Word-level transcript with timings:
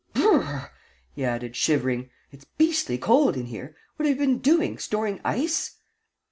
B 0.15 0.23
r 0.25 0.31
r 0.31 0.39
r 0.41 0.43
r!" 0.43 0.71
he 1.13 1.23
added, 1.23 1.55
shivering. 1.55 2.09
"It's 2.31 2.47
beastly 2.57 2.97
cold 2.97 3.37
in 3.37 3.45
here. 3.45 3.75
What 3.97 4.09
you 4.09 4.15
been 4.15 4.39
doing 4.39 4.79
storing 4.79 5.21
ice?" 5.23 5.77